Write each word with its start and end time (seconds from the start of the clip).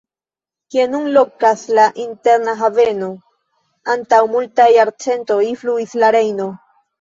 Kie 0.75 0.85
nun 0.93 1.03
lokas 1.17 1.65
la 1.79 1.83
Interna 2.03 2.55
Haveno, 2.61 3.11
antaŭ 3.97 4.23
multaj 4.37 4.67
jarcentoj 4.79 5.39
fluis 5.61 5.95
la 6.05 6.11
Rejno. 6.19 6.51